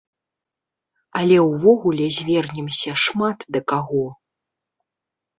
Але 1.19 1.35
ўвогуле 1.47 2.07
звернемся 2.19 2.91
шмат 3.03 3.39
да 3.57 3.61
каго. 3.73 4.01